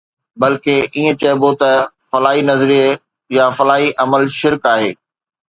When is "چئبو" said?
1.21-1.49